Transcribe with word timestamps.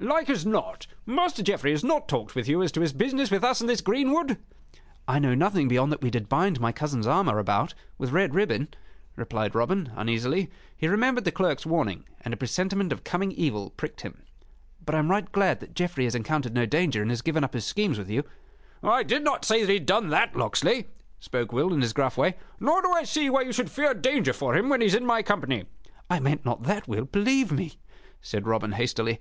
"Like 0.00 0.30
as 0.30 0.46
not, 0.46 0.86
Master 1.04 1.42
Geoffrey 1.42 1.70
has 1.72 1.84
not 1.84 2.08
talked 2.08 2.34
with 2.34 2.48
you 2.48 2.62
as 2.62 2.72
to 2.72 2.80
his 2.80 2.94
business 2.94 3.30
with 3.30 3.44
us 3.44 3.60
in 3.60 3.66
this 3.66 3.82
greenwood?" 3.82 4.38
"I 5.06 5.18
know 5.18 5.34
nothing 5.34 5.68
beyond 5.68 5.92
that 5.92 6.00
we 6.00 6.08
did 6.10 6.30
bind 6.30 6.58
my 6.62 6.72
cousin's 6.72 7.06
armor 7.06 7.38
about 7.38 7.74
with 7.98 8.10
red 8.10 8.34
ribbon," 8.34 8.68
replied 9.16 9.54
Robin, 9.54 9.92
uneasily. 9.94 10.50
He 10.74 10.88
remembered 10.88 11.26
the 11.26 11.30
clerk's 11.30 11.66
warning, 11.66 12.04
and 12.22 12.32
a 12.32 12.38
presentiment 12.38 12.90
of 12.90 13.04
coming 13.04 13.32
evil 13.32 13.68
pricked 13.68 14.00
him. 14.00 14.22
"But 14.82 14.94
I 14.94 14.98
am 14.98 15.10
right 15.10 15.30
glad 15.30 15.60
that 15.60 15.74
Geoffrey 15.74 16.04
has 16.04 16.14
encountered 16.14 16.54
no 16.54 16.64
danger, 16.64 17.02
and 17.02 17.10
has 17.10 17.20
given 17.20 17.44
up 17.44 17.52
his 17.52 17.66
schemes 17.66 17.98
with 17.98 18.08
you." 18.08 18.24
"I 18.82 19.02
did 19.02 19.22
not 19.22 19.44
say 19.44 19.60
that 19.60 19.68
he 19.68 19.74
had 19.74 19.84
done 19.84 20.08
that, 20.08 20.34
Locksley," 20.34 20.86
spoke 21.20 21.52
Will, 21.52 21.70
in 21.74 21.82
his 21.82 21.92
gruff 21.92 22.16
way. 22.16 22.36
"Nor 22.58 22.80
do 22.80 22.90
I 22.92 23.02
see 23.04 23.28
why 23.28 23.42
you 23.42 23.52
should 23.52 23.70
fear 23.70 23.92
danger 23.92 24.32
for 24.32 24.56
him 24.56 24.70
when 24.70 24.80
he 24.80 24.86
is 24.86 24.94
in 24.94 25.04
my 25.04 25.22
company." 25.22 25.66
"I 26.08 26.18
meant 26.18 26.46
not 26.46 26.62
that, 26.62 26.88
Will, 26.88 27.04
believe 27.04 27.52
me," 27.52 27.72
said 28.22 28.46
Robin, 28.46 28.72
hastily. 28.72 29.20